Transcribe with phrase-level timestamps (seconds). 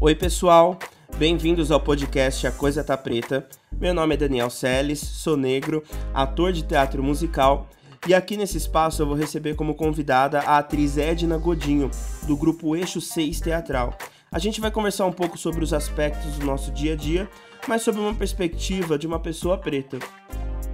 [0.00, 0.78] Oi, pessoal,
[1.16, 3.48] bem-vindos ao podcast A Coisa Tá Preta.
[3.80, 5.82] Meu nome é Daniel Seles, sou negro,
[6.14, 7.68] ator de teatro musical
[8.06, 11.90] e aqui nesse espaço eu vou receber como convidada a atriz Edna Godinho,
[12.28, 13.98] do grupo Eixo 6 Teatral.
[14.30, 17.28] A gente vai conversar um pouco sobre os aspectos do nosso dia a dia,
[17.66, 19.98] mas sob uma perspectiva de uma pessoa preta.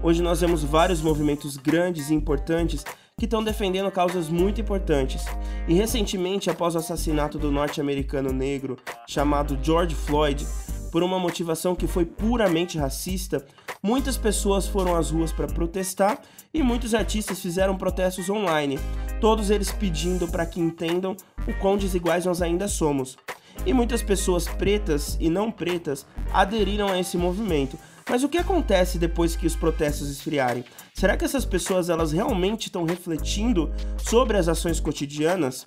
[0.03, 2.85] Hoje nós vemos vários movimentos grandes e importantes
[3.19, 5.25] que estão defendendo causas muito importantes.
[5.69, 8.77] E recentemente, após o assassinato do norte-americano negro
[9.09, 10.45] chamado George Floyd,
[10.91, 13.45] por uma motivação que foi puramente racista,
[13.83, 16.21] muitas pessoas foram às ruas para protestar
[16.53, 18.79] e muitos artistas fizeram protestos online,
[19.21, 23.17] todos eles pedindo para que entendam o quão desiguais nós ainda somos.
[23.65, 28.99] E muitas pessoas pretas e não pretas aderiram a esse movimento, mas o que acontece
[28.99, 30.65] depois que os protestos esfriarem?
[30.93, 35.67] Será que essas pessoas elas realmente estão refletindo sobre as ações cotidianas?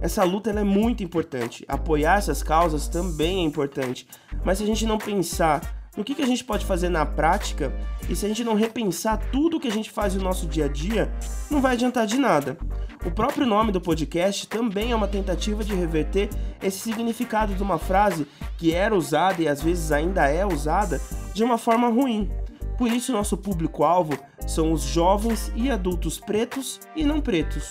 [0.00, 1.64] Essa luta é muito importante.
[1.66, 4.06] Apoiar essas causas também é importante.
[4.44, 7.72] Mas se a gente não pensar no que, que a gente pode fazer na prática
[8.08, 10.68] e se a gente não repensar tudo que a gente faz no nosso dia a
[10.68, 11.10] dia,
[11.50, 12.56] não vai adiantar de nada.
[13.04, 16.30] O próprio nome do podcast também é uma tentativa de reverter
[16.62, 21.00] esse significado de uma frase que era usada e às vezes ainda é usada
[21.34, 22.30] de uma forma ruim.
[22.76, 27.68] Por isso, nosso público-alvo são os jovens e adultos pretos e não pretos.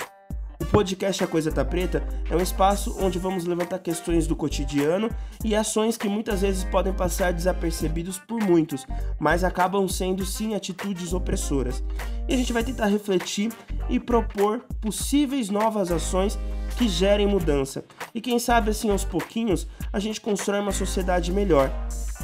[0.59, 5.09] O podcast A Coisa Tá Preta é um espaço onde vamos levantar questões do cotidiano
[5.45, 8.86] e ações que muitas vezes podem passar desapercebidos por muitos,
[9.19, 11.83] mas acabam sendo sim atitudes opressoras.
[12.27, 13.53] E a gente vai tentar refletir
[13.88, 16.38] e propor possíveis novas ações
[16.77, 17.86] que gerem mudança.
[18.14, 21.71] E quem sabe assim aos pouquinhos a gente constrói uma sociedade melhor.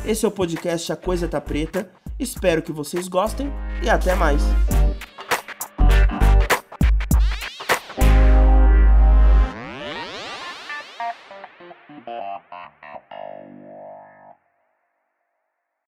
[0.05, 1.89] Esse é o podcast A Coisa Tá Preta.
[2.19, 3.49] Espero que vocês gostem
[3.81, 4.41] e até mais.